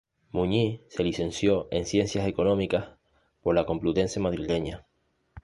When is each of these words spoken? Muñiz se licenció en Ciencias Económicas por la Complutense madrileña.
Muñiz 0.31 0.81
se 0.89 1.03
licenció 1.03 1.67
en 1.69 1.85
Ciencias 1.85 2.25
Económicas 2.27 2.89
por 3.43 3.53
la 3.53 3.67
Complutense 3.67 4.19
madrileña. 4.19 4.87